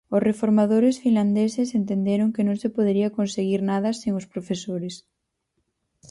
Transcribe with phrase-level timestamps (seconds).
[0.15, 4.95] Os reformadores finlandeses entenderon que non se podería conseguir nada sen os profesores.